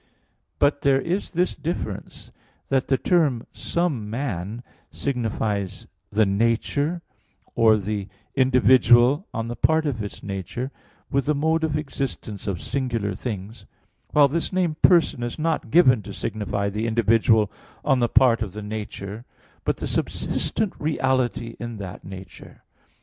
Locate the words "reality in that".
20.81-22.03